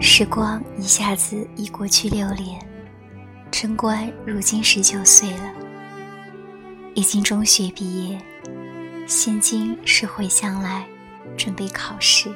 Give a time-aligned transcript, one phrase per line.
[0.00, 2.60] 时光一下子已过去六年，
[3.50, 5.52] 贞观如今十九岁了，
[6.94, 8.18] 已经中学毕业，
[9.08, 10.86] 现今是回乡来，
[11.36, 12.30] 准备考试。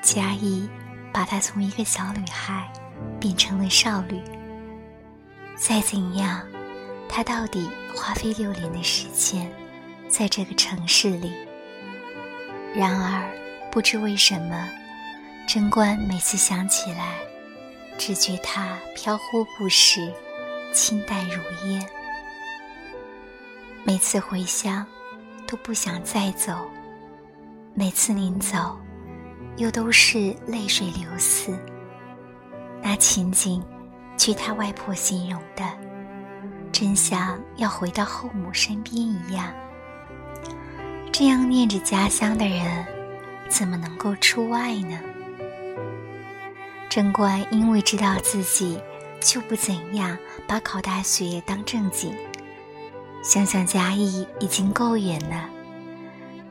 [0.00, 0.68] 嘉义
[1.12, 2.70] 把她从一个小女孩
[3.18, 4.22] 变成了少女。
[5.56, 6.40] 再怎样，
[7.08, 9.50] 她到底花费六年的时间
[10.08, 11.32] 在这个城市里。
[12.76, 13.24] 然而，
[13.70, 14.68] 不知为什么。
[15.48, 17.14] 贞观每次想起来，
[17.96, 20.12] 只觉他飘忽不实，
[20.74, 21.82] 清淡如烟。
[23.82, 24.84] 每次回乡，
[25.46, 26.52] 都不想再走；
[27.72, 28.78] 每次临走，
[29.56, 31.58] 又都是泪水流似。
[32.82, 33.64] 那情景，
[34.18, 35.64] 据他外婆形容的，
[36.72, 39.50] 真像要回到后母身边一样。
[41.18, 42.86] 这样念着家乡的人，
[43.48, 45.00] 怎么能够出外呢？
[46.90, 48.78] 贞观因为知道自己
[49.18, 52.14] 就不怎样把考大学当正经，
[53.24, 55.48] 想想嘉义已经够远了，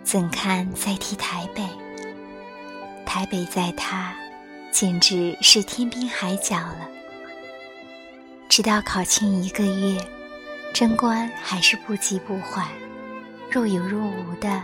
[0.04, 1.62] 怎堪再提台北？
[3.06, 4.16] 台北在他，
[4.72, 6.90] 简直是天边海角了。
[8.50, 10.04] 直到考前一个月，
[10.74, 12.68] 贞观还是不急不缓，
[13.56, 14.62] 若有若无的，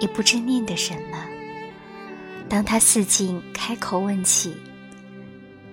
[0.00, 1.24] 也不知念的什么。
[2.48, 4.60] 当他四进开口问起。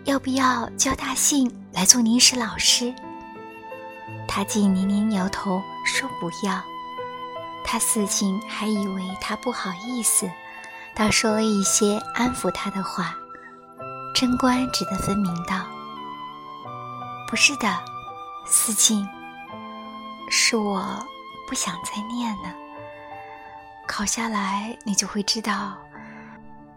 [0.06, 2.94] 要不要叫大信来做临时老师？
[4.28, 6.62] 他竟连连摇头说不要。
[7.66, 10.30] 他四静还以为他不好意思，
[10.96, 13.16] 倒说了一些安抚他的话。
[14.14, 15.66] 贞观只得分明道
[17.28, 17.84] ：“不是的，
[18.46, 19.06] 四静，
[20.30, 21.04] 是我
[21.48, 22.54] 不想再念了。
[23.88, 25.78] 考下来你就会知道。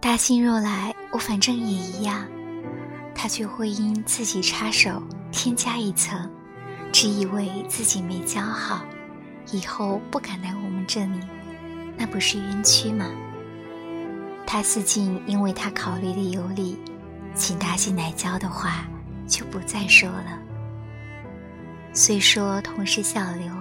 [0.01, 2.27] 大信若来，我反正也一样。”
[3.15, 6.31] 他却会因自己插手添加一层，
[6.91, 8.83] 只以为自己没教好，
[9.53, 11.21] 以后不敢来我们这里，
[11.99, 13.11] 那不是冤屈吗？
[14.47, 16.79] 他四进因为他考虑的有理，
[17.35, 18.87] 请大信来教的话，
[19.29, 20.39] 就不再说了。
[21.93, 23.53] 虽说同是小刘，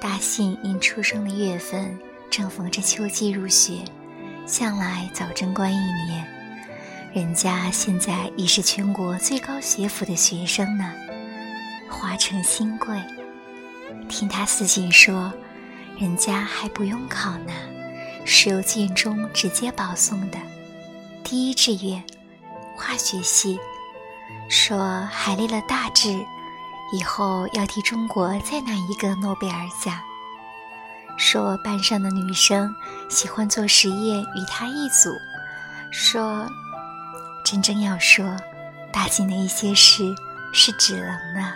[0.00, 1.98] 大信因出生的月份
[2.30, 3.82] 正逢着秋季入学，
[4.46, 6.26] 向来早贞观一年。
[7.14, 10.92] 人家现在已是全国最高学府的学生呢，
[11.88, 13.00] 华城新贵。
[14.08, 15.32] 听他四锦说，
[15.98, 17.52] 人家还不用考呢，
[18.24, 20.38] 是由建中直接保送的，
[21.24, 22.04] 第一志愿，
[22.76, 23.58] 化学系。
[24.48, 26.08] 说还立了大志，
[26.92, 29.98] 以后要替中国再拿一个诺贝尔奖。
[31.16, 32.74] 说班上的女生
[33.08, 35.10] 喜欢做实验，与他一组。
[35.90, 36.46] 说。
[37.44, 38.36] 真正要说，
[38.92, 40.02] 大进的一些事
[40.52, 41.52] 是只能的，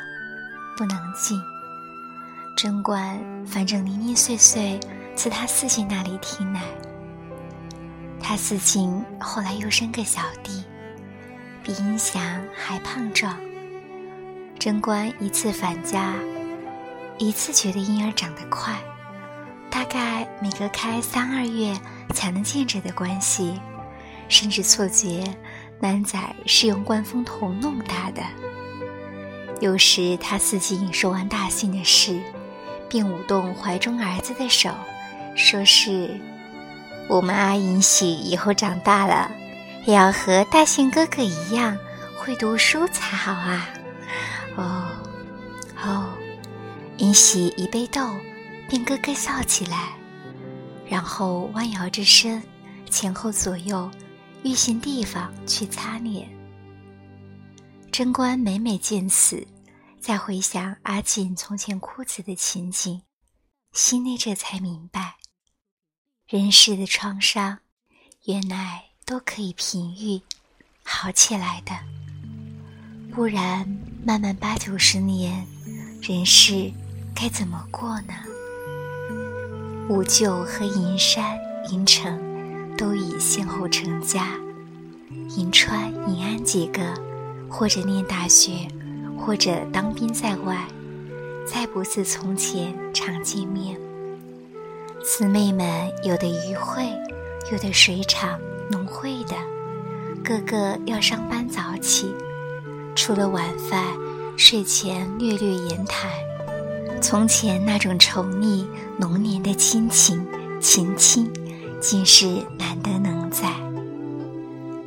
[0.76, 1.42] 不能进。
[2.56, 4.78] 贞观反正零零碎碎
[5.16, 6.62] 自他四亲那里听来，
[8.22, 10.62] 他四亲后来又生个小弟，
[11.64, 12.22] 比英祥
[12.56, 13.36] 还胖壮。
[14.60, 16.15] 贞观一次返家，
[17.16, 18.78] 一次觉得婴儿长得快，
[19.71, 21.75] 大概每隔开三二月
[22.12, 23.59] 才能见着的关系，
[24.28, 25.25] 甚至错觉。
[25.81, 28.22] 男仔是用灌风筒弄大的。
[29.60, 32.20] 有时他自己说完大信的事，
[32.87, 34.69] 便舞动怀中儿子的手，
[35.34, 36.20] 说是
[37.09, 39.31] ：“我们阿银喜以后长大了，
[39.87, 41.78] 也要和大信哥哥一样
[42.19, 43.66] 会读书才好啊！”
[44.56, 45.03] 哦，
[45.83, 46.15] 哦，
[46.99, 48.15] 银喜一被逗，
[48.69, 49.97] 便咯咯笑起来，
[50.88, 52.43] 然后弯摇着身，
[52.91, 53.91] 前后左右。
[54.43, 56.27] 遇寻地方去擦脸。
[57.93, 59.47] 贞观每每见此，
[60.00, 63.03] 再回想阿锦从前哭泣的情景，
[63.72, 65.17] 心里这才明白，
[66.27, 67.58] 人世的创伤，
[68.25, 70.23] 原来都可以平愈，
[70.85, 72.00] 好起来的。
[73.20, 73.67] 不然，
[74.02, 75.44] 慢慢八九十年，
[76.00, 76.72] 人世
[77.14, 78.14] 该怎么过呢？
[79.90, 81.38] 五舅和银山、
[81.70, 82.19] 银城。
[82.78, 84.31] 都已先后成家，
[85.37, 86.81] 银川、银安几个，
[87.46, 88.67] 或者念大学，
[89.19, 90.67] 或者当兵在外，
[91.46, 93.78] 再不似从前常见面。
[95.05, 96.90] 姊妹们有的渔会，
[97.52, 98.40] 有的水厂、
[98.70, 99.37] 农会的，
[100.25, 102.14] 个个要上班早起，
[102.94, 103.84] 除了晚饭，
[104.37, 106.10] 睡前略略言谈。
[107.00, 108.66] 从前那种稠密
[108.98, 110.26] 浓黏的亲情、
[110.60, 111.31] 情亲。
[111.81, 112.26] 竟是
[112.58, 113.48] 难得能在。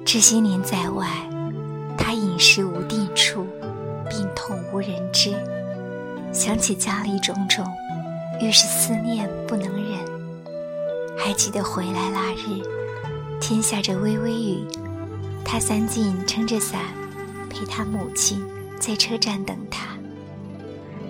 [0.06, 1.08] 这些年在外，
[1.98, 3.48] 他饮食无定处，
[4.08, 5.34] 病痛无人知，
[6.32, 7.66] 想起家里种种，
[8.40, 9.98] 愈是思念不能忍。
[11.18, 12.62] 还记得回来那日，
[13.42, 14.68] 天下着微微雨，
[15.44, 16.80] 他三进撑着伞，
[17.54, 18.44] 陪他母亲
[18.80, 19.96] 在车站等他。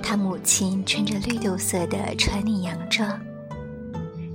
[0.04, 3.18] 他母亲穿着绿豆色的传领洋装，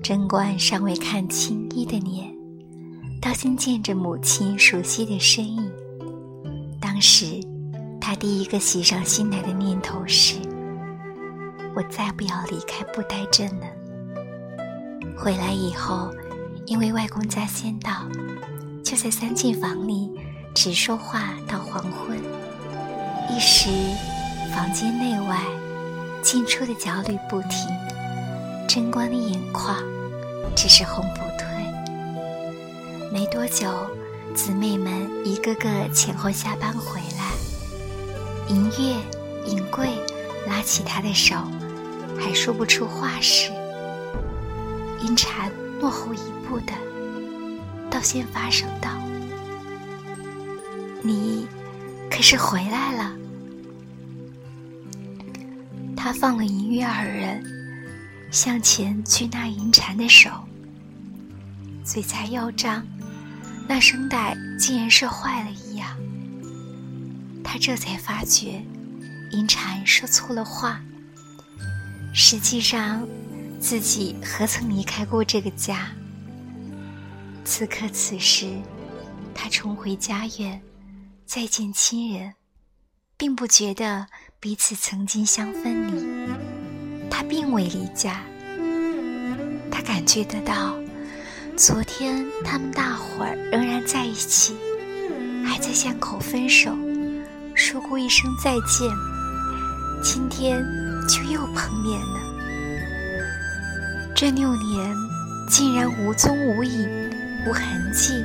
[0.03, 2.35] 贞观尚未看清衣的脸，
[3.21, 5.71] 倒先见着母亲熟悉的身影。
[6.81, 7.39] 当时，
[8.01, 10.37] 他第一个喜上心来的念头是：
[11.77, 13.67] 我再不要离开布袋镇了。
[15.17, 16.11] 回来以后，
[16.65, 18.09] 因为外公家先到，
[18.83, 20.11] 就在三进房里
[20.61, 22.19] 只说话到黄昏，
[23.31, 23.71] 一时。
[24.53, 25.41] 房间内外，
[26.21, 27.69] 进出的脚履不停，
[28.67, 29.77] 贞观的眼眶
[30.57, 31.47] 只是红不退。
[33.13, 33.71] 没多久，
[34.35, 38.97] 姊妹们一个个前后下班回来，银月、
[39.47, 39.91] 银桂
[40.49, 41.37] 拉起她的手，
[42.19, 43.53] 还说不出话时，
[45.03, 46.73] 银蝉落后一步的，
[47.89, 48.91] 倒先发声道
[51.09, 51.49] ：“你
[52.11, 53.17] 可是回来了？”
[55.97, 57.43] 他放了银月二人，
[58.31, 60.31] 向前去拿银蝉的手，
[61.83, 62.87] 嘴才要张，
[63.67, 65.97] 那声带竟然是坏了一样。
[67.43, 68.63] 他这才发觉，
[69.33, 70.81] 银蝉说错了话。
[72.13, 73.09] 实际上，
[73.59, 75.89] 自己何曾离开过这个家？
[77.45, 78.61] 此刻此时，
[79.35, 80.61] 他重回家园，
[81.29, 82.33] 再见亲人，
[83.19, 84.07] 并不觉得。
[84.41, 86.31] 彼此曾经相分离，
[87.11, 88.23] 他并未离家。
[89.71, 90.75] 他感觉得到，
[91.55, 94.57] 昨天他们大伙儿仍然在一起，
[95.45, 96.75] 还在巷口分手，
[97.53, 98.89] 说过一声再见。
[100.03, 100.65] 今天
[101.09, 102.21] 就又碰面了。
[104.15, 104.95] 这六年
[105.49, 107.11] 竟然无踪无影，
[107.47, 108.25] 无痕迹。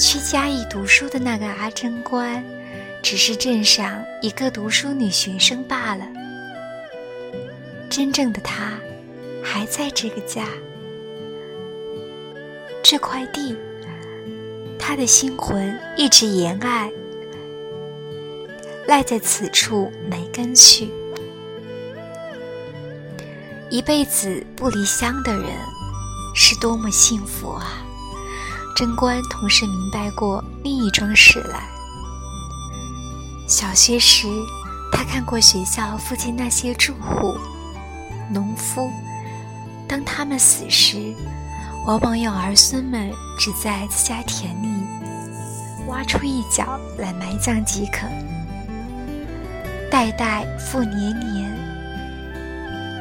[0.00, 2.42] 去嘉义读书的那个阿贞官。
[3.02, 6.06] 只是镇上一个读书女学生罢了。
[7.88, 8.78] 真正的她，
[9.42, 10.46] 还在这个家。
[12.82, 13.56] 这块地，
[14.78, 16.90] 他的心魂一直沿爱，
[18.86, 20.90] 赖在此处没根去。
[23.70, 25.46] 一辈子不离乡的人，
[26.34, 27.82] 是多么幸福啊！
[28.80, 31.68] 贞观同时明白过另一桩事来。
[33.46, 34.26] 小学时，
[34.90, 37.36] 他看过学校附近那些住户、
[38.32, 38.90] 农夫，
[39.86, 41.14] 当他们死时，
[41.86, 44.82] 往往要儿孙们只在自家田里
[45.86, 48.06] 挖出一角来埋葬即可，
[49.90, 51.54] 代代复年年。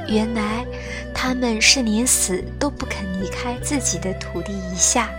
[0.09, 0.65] 原来
[1.15, 5.09] 他们是连死都不肯离开自己的土地一下。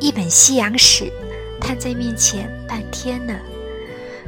[0.00, 1.12] 一本西洋史。
[1.58, 3.34] 摊在面前半天了，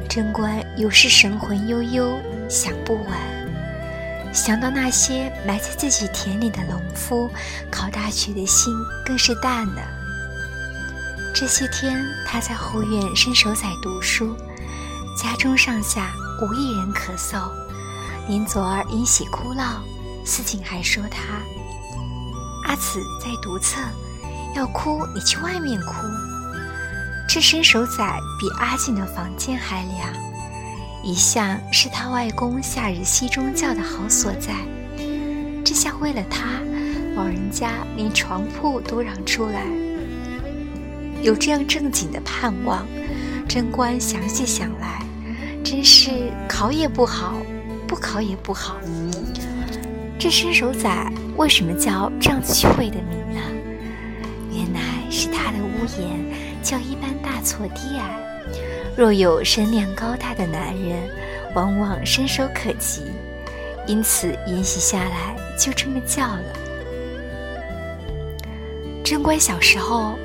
[0.09, 2.19] 贞观有时神魂悠悠，
[2.49, 4.33] 想不完。
[4.33, 7.29] 想到那些埋在自己田里的农夫，
[7.71, 8.73] 考大学的心
[9.05, 9.81] 更是淡了。
[11.35, 14.35] 这些天他在后院伸手仔读书，
[15.15, 16.11] 家中上下
[16.41, 17.49] 无一人咳嗽，
[18.27, 19.83] 连左儿因喜哭闹，
[20.25, 21.21] 四锦还说他
[22.65, 23.79] ：“阿紫在读册，
[24.55, 25.93] 要哭你去外面哭。”
[27.27, 28.03] 这伸手仔
[28.39, 30.11] 比阿静的房间还凉，
[31.03, 34.53] 一向是他外公夏日西中觉的好所在。
[35.63, 36.59] 这下为了他，
[37.15, 39.63] 老人家连床铺都让出来。
[41.21, 42.87] 有这样正经的盼望，
[43.47, 45.05] 贞观详细想来，
[45.63, 46.09] 真是
[46.47, 47.35] 考也不好，
[47.87, 48.77] 不考也不好。
[50.17, 50.89] 这伸手仔
[51.37, 53.41] 为什么叫这样趣味的名呢？
[54.59, 56.49] 原来是他的屋檐。
[56.61, 58.19] 较一般大错低矮，
[58.97, 61.09] 若有身量高大的男人，
[61.55, 63.03] 往往伸手可及，
[63.87, 66.43] 因此沿袭下来就这么叫了。
[69.05, 70.15] 贞观小时候，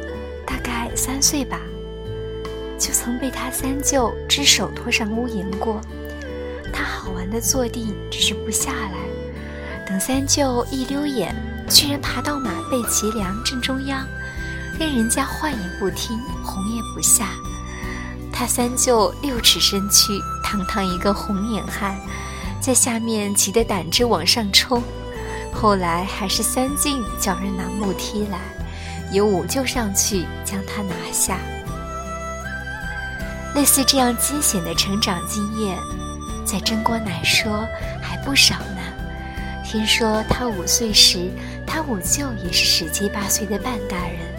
[0.45, 1.61] 大概三岁吧，
[2.77, 5.81] 就曾被他三舅之手拖上屋檐过。
[6.73, 8.99] 他好玩的坐定，只是不下来。
[9.87, 11.33] 等三舅一溜眼，
[11.69, 14.05] 居然爬到马背脊梁正中央。
[14.79, 17.29] 任人家唤也不听，哄也不下。
[18.33, 21.97] 他三舅六尺身躯，堂堂一个红眼汉，
[22.61, 24.83] 在下面急得胆汁往上冲，
[25.53, 28.41] 后来还是三晋叫人拿木梯来，
[29.13, 31.39] 由五舅上去将他拿下。
[33.55, 35.79] 类似这样惊险的成长经验，
[36.45, 37.65] 在贞观来说
[38.03, 38.83] 还不少呢。
[39.65, 41.31] 听说他五岁时，
[41.65, 44.34] 他五舅也是十七八岁的半大人。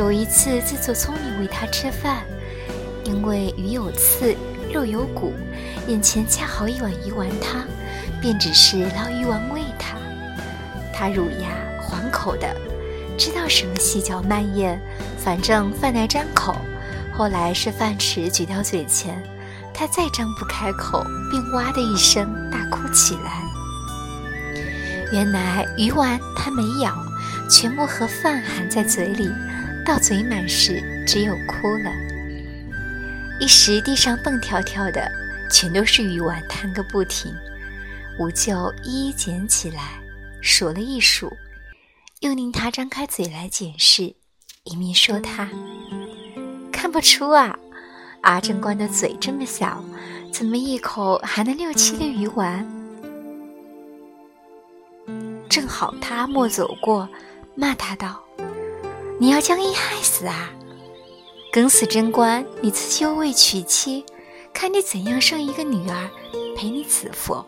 [0.00, 2.24] 有一次自作聪明喂它吃饭，
[3.04, 4.34] 因为鱼有刺，
[4.72, 5.34] 肉有骨，
[5.88, 7.66] 眼前恰好一碗鱼丸汤，
[8.18, 9.98] 便只是捞鱼丸喂它。
[10.90, 11.48] 它乳牙
[11.82, 12.48] 黄口的，
[13.18, 14.78] 知道什么细嚼慢咽，
[15.18, 16.56] 反正饭来张口。
[17.12, 19.22] 后来是饭匙举到嘴前，
[19.74, 23.42] 他再张不开口，便哇的一声大哭起来。
[25.12, 26.90] 原来鱼丸他没咬，
[27.50, 29.30] 全部和饭含在嘴里，
[29.84, 31.92] 到嘴满时只有哭了。
[33.40, 35.10] 一时地上蹦跳跳的，
[35.50, 37.34] 全都是鱼丸，弹个不停。
[38.18, 39.98] 五舅一一捡起来，
[40.42, 41.32] 数了一数，
[42.20, 44.14] 又令他张开嘴来检视，
[44.64, 45.48] 一面说他。
[46.70, 47.58] 看不出啊，
[48.20, 49.82] 阿正官的嘴这么小，
[50.30, 52.66] 怎么一口含了六七粒鱼丸？
[55.48, 57.08] 正好他阿莫走过，
[57.54, 58.22] 骂他道
[59.20, 60.50] ：“你要将伊害死啊！
[61.52, 64.02] 梗死贞观，你自修未娶妻，
[64.50, 66.08] 看你怎样生一个女儿
[66.56, 67.44] 陪你子父。”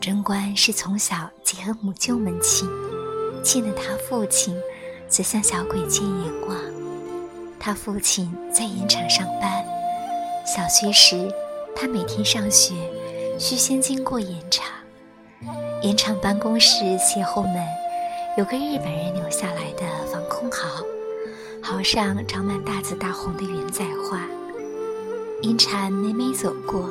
[0.00, 2.66] 贞观是从小结和母舅门亲，
[3.44, 4.58] 见了他父亲，
[5.06, 6.56] 则像小鬼见阎王。
[7.60, 9.62] 他父亲在盐场上班，
[10.46, 11.30] 小学时，
[11.76, 12.72] 他每天上学
[13.38, 14.64] 需先经过盐场。
[15.82, 17.62] 盐场办公室斜后门
[18.34, 20.82] 有个日本人留下来的防空壕，
[21.60, 24.22] 壕上长满大紫大红的圆仔花。
[25.42, 26.88] 银蝉每每走过，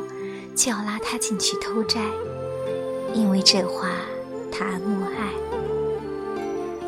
[0.56, 2.00] 就要拉他进去偷摘，
[3.16, 3.90] 因为这花
[4.52, 5.34] 他莫爱。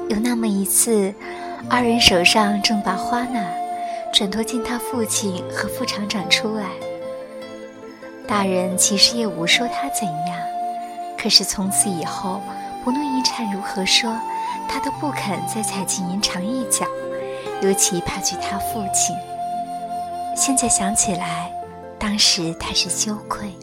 [0.09, 1.11] 有那么一次，
[1.67, 3.43] 二人手上正把花呢。
[4.13, 6.67] 转头见他父亲和副厂长出来，
[8.27, 10.39] 大人其实也无说他怎样，
[11.17, 12.39] 可是从此以后，
[12.83, 14.15] 不论银蝉如何说，
[14.67, 16.85] 他都不肯再踩进银厂一脚，
[17.61, 19.15] 尤其怕去他父亲。
[20.35, 21.51] 现在想起来，
[21.99, 23.53] 当时他是羞愧，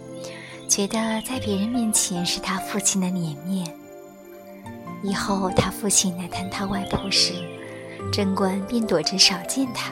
[0.69, 3.66] 觉得在别人面前是他父亲的脸面。
[5.02, 7.33] 以后他父亲来探他外婆时，
[8.12, 9.90] 贞观便躲着少见他。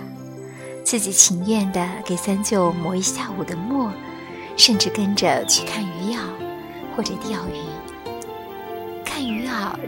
[0.85, 3.91] 自己情愿的给三舅磨一下午的墨，
[4.57, 6.21] 甚至跟着去看鱼药
[6.97, 7.78] 或者钓鱼。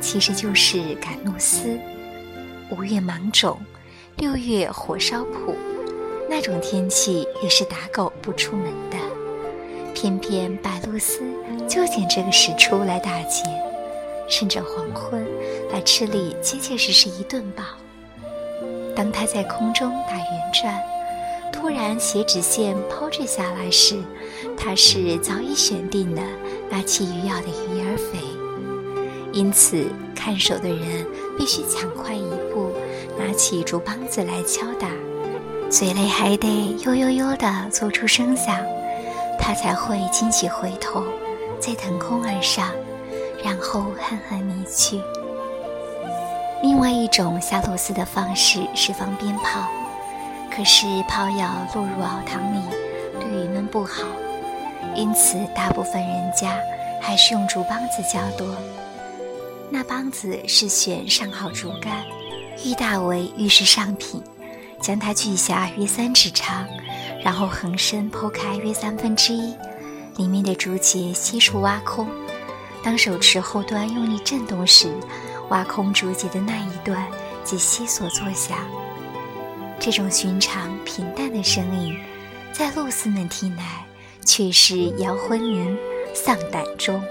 [0.00, 1.78] 其实就是赶露丝。
[2.70, 3.58] 五月芒种，
[4.16, 5.56] 六月火烧埔，
[6.28, 8.96] 那种天气也是打狗不出门的。
[9.92, 11.20] 偏偏白露丝
[11.68, 13.42] 就拣这个时出来打劫，
[14.30, 15.26] 趁着黄昏
[15.72, 17.64] 来吃里结结实实一顿饱。
[18.94, 20.80] 当他在空中打圆转，
[21.52, 23.96] 突然斜直线抛掷下来时，
[24.56, 26.22] 他是早已选定了
[26.70, 28.18] 那起鱼饵的鱼儿肥，
[29.32, 31.06] 因此看守的人
[31.38, 32.72] 必须抢快一步，
[33.18, 34.88] 拿起竹梆子来敲打，
[35.70, 38.56] 嘴里还得悠悠悠地做出声响，
[39.38, 41.04] 他才会惊喜回头，
[41.60, 42.68] 再腾空而上，
[43.44, 45.00] 然后狠狠离去。
[46.62, 49.66] 另外一种下螺丝的方式是放鞭炮，
[50.54, 52.60] 可是炮药落入熬塘里，
[53.20, 54.02] 对鱼们不好，
[54.94, 56.58] 因此大部分人家
[57.00, 58.46] 还是用竹梆子较多。
[59.70, 62.04] 那梆子是选上好竹竿，
[62.64, 64.22] 愈大为愈是上品，
[64.80, 66.66] 将它锯下约三尺长，
[67.22, 69.54] 然后横身剖开约三分之一，
[70.16, 72.08] 里面的竹节悉数挖空，
[72.82, 74.92] 当手持后端用力震动时。
[75.50, 77.08] 挖空竹节的那一段，
[77.42, 78.56] 即悉索作响。
[79.80, 81.98] 这种寻常平淡的声音，
[82.52, 83.84] 在露丝们听来，
[84.24, 85.76] 却是摇昏灵、
[86.14, 87.02] 丧胆中。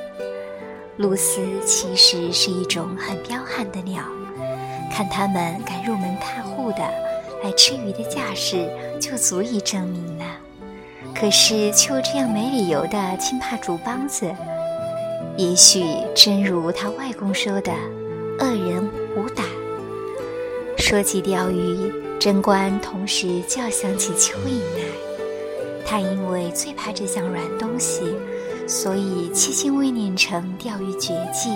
[1.00, 4.04] 露丝其实是一种很彪悍的鸟，
[4.92, 6.80] 看它们敢入门踏户的
[7.42, 8.68] 来吃鱼的架势，
[9.00, 10.26] 就足以证明了。
[11.16, 14.30] 可是就这样没理由的轻怕竹梆子，
[15.38, 17.72] 也许真如他外公说的。
[18.40, 19.46] 恶人无胆。
[20.78, 24.84] 说起钓鱼，贞观同时就要想起蚯蚓来。
[25.86, 28.14] 他因为最怕这项软东西，
[28.70, 31.50] 所以迄今未练成钓鱼绝技。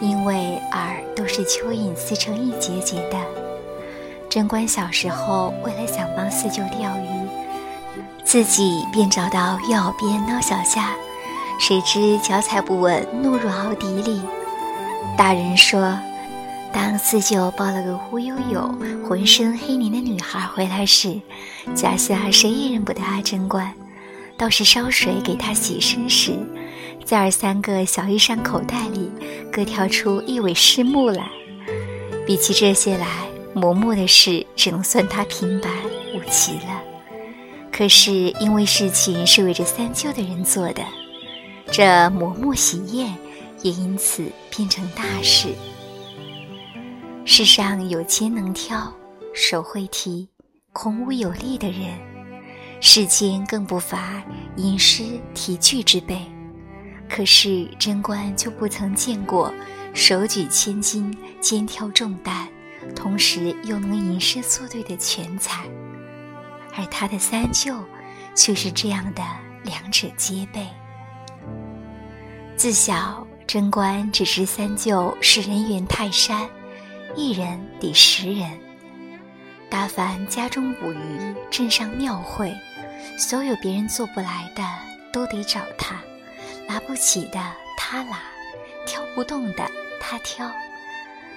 [0.00, 3.16] 因为饵都是蚯蚓撕成一节节的。
[4.28, 7.28] 贞观小时候为了想帮四舅钓鱼，
[8.24, 10.90] 自己便找到鱼饵边捞小虾，
[11.58, 14.20] 谁知脚踩不稳，怒入壕底里。
[15.16, 15.96] 大人说，
[16.72, 18.74] 当四舅抱了个忽悠悠、
[19.08, 21.20] 浑身黑泥的女孩回来时，
[21.74, 23.72] 家下谁也认不得阿贞观。
[24.36, 26.36] 倒是烧水给他洗身时，
[27.04, 29.10] 在二三个小衣裳口袋里
[29.52, 31.30] 各挑出一尾狮目来。
[32.26, 33.06] 比起这些来，
[33.54, 35.68] 嬷嬷的事只能算他平白
[36.14, 36.82] 无奇了。
[37.70, 40.82] 可是因为事情是为这三舅的人做的，
[41.70, 43.14] 这嬷嬷喜宴
[43.62, 45.48] 也因此变成大事。
[47.24, 48.92] 世上有肩能挑、
[49.32, 50.28] 手会提、
[50.72, 52.13] 孔武有力的人。
[52.86, 54.22] 世间更不乏
[54.56, 56.20] 吟诗题句之辈，
[57.08, 59.52] 可是贞观就不曾见过
[59.94, 62.46] 手举千斤、肩挑重担，
[62.94, 65.64] 同时又能吟诗作对的全才。
[66.76, 67.74] 而他的三舅
[68.34, 69.22] 却是这样的，
[69.62, 70.66] 两者皆备。
[72.54, 76.46] 自小贞观只知三舅是人猿泰山，
[77.16, 78.50] 一人抵十人，
[79.70, 82.54] 大凡家中捕鱼、镇上庙会。
[83.18, 84.62] 所有别人做不来的
[85.12, 85.96] 都得找他，
[86.66, 87.40] 拿不起的
[87.76, 88.18] 他拿，
[88.86, 89.70] 挑不动的
[90.00, 90.50] 他挑。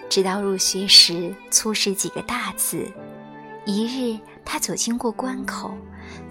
[0.09, 2.91] 直到入学时粗识几个大字，
[3.65, 5.77] 一日他走经过关口，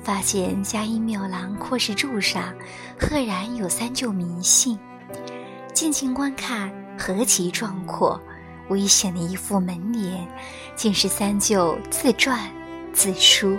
[0.02, 2.54] 发现嘉义庙廊阔石柱上
[2.98, 4.78] 赫然有三舅名姓，
[5.74, 8.20] 近近观看何其壮阔，
[8.70, 10.26] 危险的一副门帘，
[10.74, 12.50] 竟是三舅自传
[12.92, 13.56] 自书。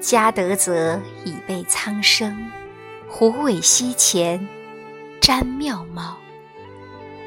[0.00, 2.50] 家德泽以被苍生，
[3.08, 4.46] 虎尾溪前
[5.20, 6.16] 瞻妙貌。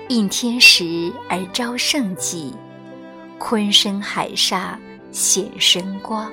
[0.07, 2.53] 应天时而招圣迹，
[3.37, 4.79] 昆生海上
[5.11, 6.31] 显神光。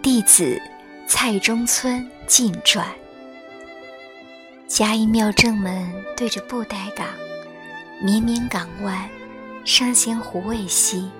[0.00, 0.60] 弟子
[1.06, 2.86] 蔡中村进传。
[4.66, 7.08] 嘉义庙正门对着布袋港，
[8.02, 9.08] 绵绵港湾
[9.64, 11.10] 上衔虎尾溪，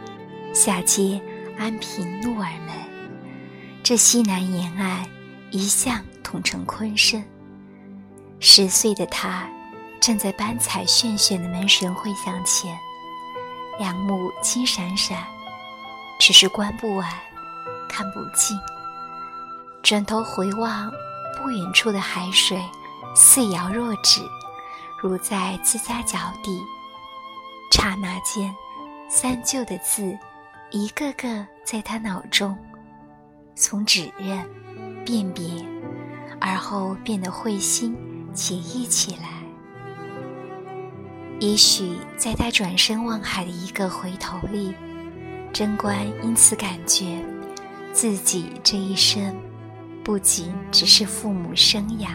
[0.54, 1.20] 下接
[1.58, 2.85] 安平怒耳门。
[3.88, 5.06] 这西南沿岸
[5.52, 7.22] 一向统称昆生。
[8.40, 9.48] 十岁的他
[10.00, 12.76] 站在斑彩炫炫的门神会像前，
[13.78, 15.24] 两目金闪闪，
[16.18, 17.08] 只是观不完，
[17.88, 18.58] 看不尽。
[19.84, 20.90] 转头回望
[21.38, 22.60] 不远处的海水，
[23.14, 24.20] 似摇若指，
[25.00, 26.60] 如在自家脚底。
[27.70, 28.52] 刹那间，
[29.08, 30.18] 三舅的字
[30.72, 32.58] 一个个在他脑中。
[33.58, 34.44] 从指认、
[35.02, 35.42] 辨别，
[36.38, 37.96] 而后变得会心
[38.34, 39.30] 写意起来。
[41.40, 44.74] 也许在他转身望海的一个回头里，
[45.54, 47.24] 贞观因此感觉
[47.94, 49.34] 自己这一生
[50.04, 52.12] 不仅只是父母生养，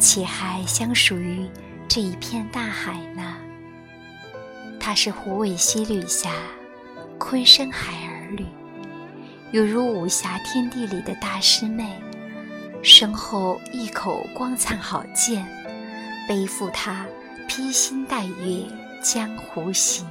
[0.00, 1.48] 且还相属于
[1.86, 3.36] 这一片大海呢。
[4.80, 6.32] 他是虎尾溪旅下，
[7.18, 8.44] 昆生海儿女。
[9.52, 12.00] 犹如武侠天地里的大师妹，
[12.84, 15.44] 身后一口光灿好剑，
[16.28, 17.04] 背负他
[17.48, 18.64] 披星戴月
[19.02, 20.06] 江湖行。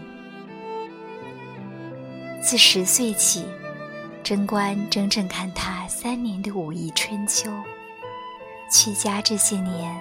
[2.42, 3.46] 自十岁起，
[4.22, 7.50] 贞观整整看他三年的武艺春秋。
[8.70, 9.98] 屈家这些年，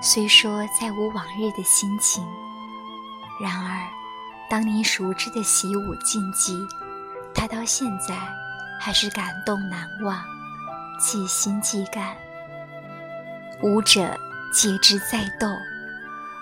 [0.00, 2.24] 虽说再无往日的心情，
[3.38, 3.86] 然而
[4.48, 6.54] 当年熟知的习武禁忌，
[7.34, 8.16] 他到现在。
[8.78, 10.22] 还是感动难忘，
[10.98, 12.16] 记心记肝。
[13.62, 14.16] 舞者
[14.52, 15.48] 皆知在斗，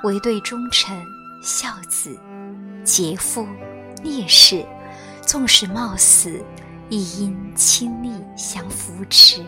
[0.04, 1.02] 唯对忠臣、
[1.42, 2.16] 孝子、
[2.84, 3.46] 劫富、
[4.02, 4.64] 烈士，
[5.22, 6.44] 纵使冒死，
[6.90, 9.42] 亦应亲力相扶持。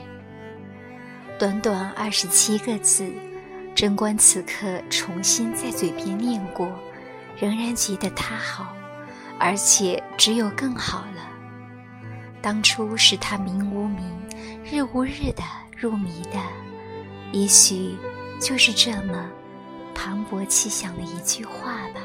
[1.39, 3.13] 短短二十七个字，
[3.75, 6.73] 贞观此刻重新在嘴边念过，
[7.39, 8.75] 仍然觉得他好，
[9.39, 11.38] 而且只有更好了。
[12.41, 14.05] 当初使他名无名，
[14.65, 15.43] 日无日的
[15.77, 16.41] 入迷的，
[17.33, 17.97] 也许
[18.41, 19.31] 就是这么
[19.95, 22.01] 磅礴气象的一句话吧。